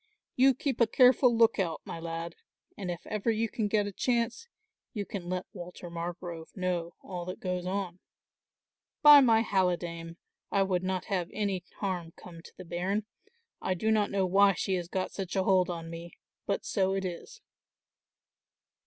[0.35, 2.33] You keep a careful look out, my lad,
[2.75, 4.47] and if ever you can get a chance
[4.93, 7.99] you can let Walter Margrove know all that goes on.
[9.03, 10.15] By my halidame,
[10.51, 13.05] I would not have any harm come to the bairn.
[13.61, 16.13] I do not know why she has got such a hold on me,
[16.47, 17.39] but so it is."